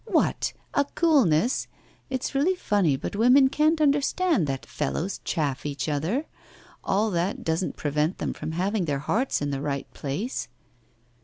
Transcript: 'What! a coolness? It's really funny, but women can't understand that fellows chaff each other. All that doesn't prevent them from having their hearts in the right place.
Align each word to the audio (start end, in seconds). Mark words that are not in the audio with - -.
'What! 0.07 0.53
a 0.73 0.83
coolness? 0.85 1.67
It's 2.09 2.33
really 2.33 2.55
funny, 2.55 2.95
but 2.97 3.15
women 3.15 3.49
can't 3.49 3.79
understand 3.79 4.47
that 4.47 4.65
fellows 4.65 5.21
chaff 5.23 5.63
each 5.63 5.87
other. 5.87 6.25
All 6.83 7.11
that 7.11 7.43
doesn't 7.43 7.77
prevent 7.77 8.17
them 8.17 8.33
from 8.33 8.53
having 8.53 8.85
their 8.85 8.97
hearts 8.97 9.43
in 9.43 9.51
the 9.51 9.61
right 9.61 9.85
place. 9.93 10.47